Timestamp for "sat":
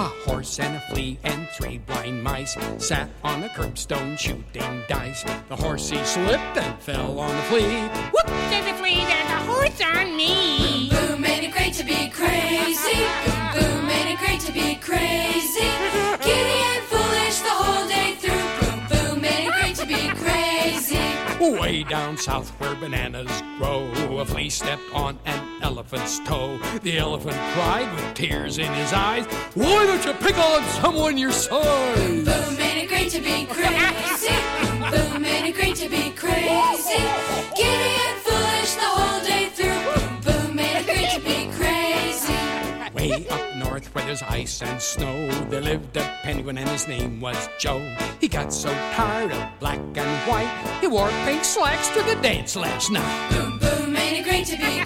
2.78-3.08